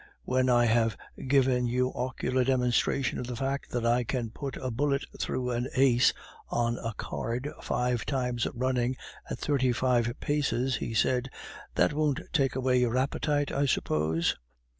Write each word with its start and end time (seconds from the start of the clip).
"When 0.23 0.49
I 0.49 0.65
have 0.65 0.97
given 1.27 1.67
you 1.67 1.93
ocular 1.93 2.43
demonstration 2.43 3.19
of 3.19 3.27
the 3.27 3.35
fact 3.35 3.69
that 3.69 3.85
I 3.85 4.03
can 4.03 4.31
put 4.31 4.57
a 4.57 4.71
bullet 4.71 5.05
through 5.19 5.51
the 5.53 5.69
ace 5.79 6.11
on 6.49 6.79
a 6.79 6.95
card 6.95 7.51
five 7.61 8.03
times 8.07 8.47
running 8.55 8.97
at 9.29 9.37
thirty 9.37 9.71
five 9.71 10.11
paces," 10.19 10.77
he 10.77 10.95
said, 10.95 11.29
"that 11.75 11.93
won't 11.93 12.21
take 12.33 12.55
away 12.55 12.79
your 12.79 12.97
appetite, 12.97 13.51
I 13.51 13.67
suppose? 13.67 14.35